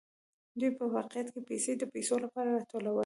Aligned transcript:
دوی 0.59 0.71
په 0.79 0.85
واقعیت 0.95 1.27
کې 1.33 1.41
پیسې 1.49 1.71
د 1.77 1.83
پیسو 1.93 2.15
لپاره 2.23 2.49
راټولوي 2.57 2.99